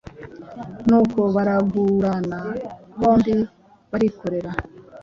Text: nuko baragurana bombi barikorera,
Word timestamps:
nuko 0.87 1.19
baragurana 1.35 2.39
bombi 2.99 3.33
barikorera, 3.91 4.51